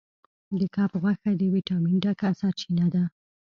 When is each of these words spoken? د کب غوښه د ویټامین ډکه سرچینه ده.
د 0.59 0.61
کب 0.75 0.91
غوښه 1.01 1.31
د 1.39 1.41
ویټامین 1.53 1.95
ډکه 2.03 2.29
سرچینه 2.39 2.85
ده. 2.93 3.03